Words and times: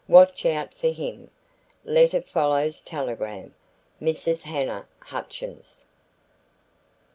Watch 0.07 0.47
out 0.47 0.73
for 0.73 0.87
him. 0.87 1.29
Letter 1.85 2.23
follows 2.23 2.81
telegram. 2.81 3.53
Mrs. 4.01 4.41
Hannah 4.41 4.87
Hutchins." 4.99 5.85